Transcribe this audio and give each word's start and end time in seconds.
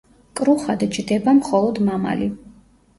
კრუხად 0.39 0.87
ჯდება 0.97 1.37
მხოლოდ 1.43 1.85
მამალი. 1.93 2.35